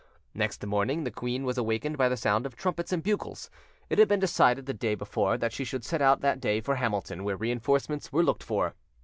Next 0.33 0.65
morning 0.65 1.03
the 1.03 1.11
queen 1.11 1.43
was 1.43 1.59
awakened 1.59 1.95
by 1.95 2.09
the 2.09 2.17
sound 2.17 2.47
of 2.47 2.55
trumpets 2.55 2.91
and 2.91 3.03
bugles: 3.03 3.51
it 3.87 3.99
had 3.99 4.07
been 4.07 4.19
decided 4.19 4.65
the 4.65 4.73
day 4.73 4.95
before 4.95 5.37
that 5.37 5.53
she 5.53 5.63
should 5.63 5.85
set 5.85 6.01
out 6.01 6.21
that 6.21 6.41
day 6.41 6.59
for 6.59 6.77
Hamilton, 6.77 7.23
where 7.23 7.37
reinforcements 7.37 8.11
were 8.11 8.23
looked 8.23 8.41
for. 8.41 8.73